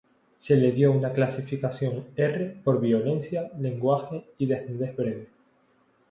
[0.35, 5.27] Se le dio una clasificación "R" por violencia, lenguaje y desnudez breve.